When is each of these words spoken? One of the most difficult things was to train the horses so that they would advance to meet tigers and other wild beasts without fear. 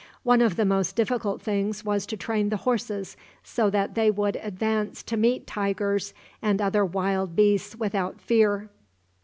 One 0.23 0.41
of 0.41 0.55
the 0.55 0.65
most 0.65 0.95
difficult 0.95 1.43
things 1.43 1.85
was 1.85 2.07
to 2.07 2.17
train 2.17 2.49
the 2.49 2.57
horses 2.65 3.15
so 3.43 3.69
that 3.69 3.93
they 3.93 4.09
would 4.09 4.35
advance 4.37 5.03
to 5.03 5.15
meet 5.15 5.45
tigers 5.45 6.15
and 6.41 6.59
other 6.59 6.83
wild 6.83 7.35
beasts 7.35 7.75
without 7.75 8.19
fear. 8.19 8.71